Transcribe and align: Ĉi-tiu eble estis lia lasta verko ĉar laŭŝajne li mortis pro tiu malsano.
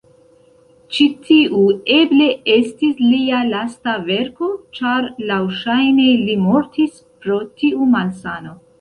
Ĉi-tiu 0.95 1.59
eble 1.97 2.29
estis 2.55 2.97
lia 3.11 3.43
lasta 3.51 3.95
verko 4.09 4.51
ĉar 4.81 5.13
laŭŝajne 5.35 6.11
li 6.27 6.41
mortis 6.51 7.01
pro 7.07 7.43
tiu 7.63 7.93
malsano. 7.97 8.61